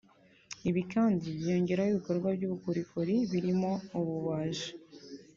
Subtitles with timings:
[0.69, 4.69] Ibi kandi byiyongeraho ibikorwa by’ubukorikori birimo ububaji